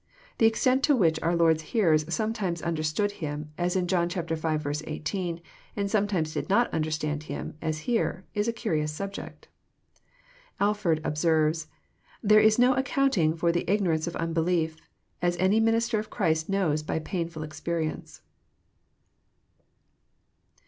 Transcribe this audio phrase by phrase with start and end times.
[0.39, 4.23] The extent to which our Lord's hearers sometimes understood Him, as in John v.
[4.33, 5.41] 18,
[5.75, 9.47] and some times did not understand Him, as here, is a curious subject.
[10.59, 11.67] Alford observes:
[12.23, 14.75] There is no accounting for the isnorance of unbelief;
[15.21, 18.21] as any minister of Christ knows by palnuil expe rience."